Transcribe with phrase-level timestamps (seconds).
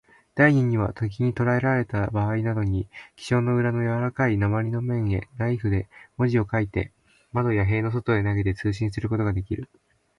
[0.33, 6.91] 第二には、敵にとらえられたばあいなどに、記章の裏のやわらかい鉛の面へ、ナイフで文字を書いて、
[7.33, 9.69] 窓や塀の外へ投げて、通信することができる。